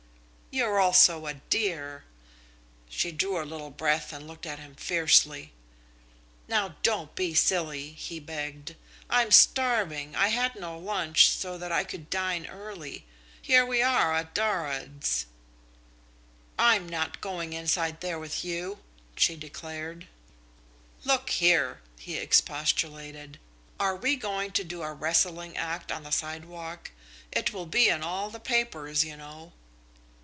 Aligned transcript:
"You're 0.53 0.81
also 0.81 1.27
a 1.27 1.35
dear!" 1.35 2.03
She 2.89 3.13
drew 3.13 3.41
a 3.41 3.45
little 3.47 3.69
breath 3.69 4.11
and 4.11 4.27
looked 4.27 4.45
at 4.45 4.59
him 4.59 4.75
fiercely. 4.75 5.53
"Now 6.49 6.75
don't 6.83 7.15
be 7.15 7.33
silly," 7.33 7.91
he 7.93 8.19
begged. 8.19 8.75
"I'm 9.09 9.31
starving. 9.31 10.13
I 10.13 10.27
had 10.27 10.57
no 10.57 10.77
lunch 10.77 11.29
so 11.29 11.57
that 11.57 11.71
I 11.71 11.85
could 11.85 12.09
dine 12.09 12.45
early. 12.47 13.05
Here 13.41 13.65
we 13.65 13.81
are 13.81 14.13
at 14.13 14.35
Durrad's." 14.35 15.25
"I'm 16.59 16.87
not 16.89 17.21
going 17.21 17.53
inside 17.53 18.01
there 18.01 18.19
with 18.19 18.43
you," 18.43 18.79
she 19.15 19.37
declared. 19.37 20.05
"Look 21.05 21.29
here," 21.29 21.79
he 21.97 22.17
expostulated, 22.17 23.39
"are 23.79 23.95
we 23.95 24.17
going 24.17 24.51
to 24.51 24.65
do 24.65 24.81
a 24.83 24.91
wrestling 24.91 25.55
act 25.55 25.93
on 25.93 26.03
the 26.03 26.11
sidewalk? 26.11 26.91
It 27.31 27.53
will 27.53 27.67
be 27.67 27.87
in 27.87 28.03
all 28.03 28.29
the 28.29 28.37
papers, 28.41 29.05
you 29.05 29.15
know." 29.15 29.53